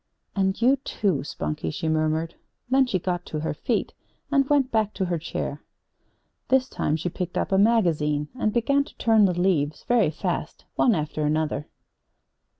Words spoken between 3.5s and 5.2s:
feet and went back to her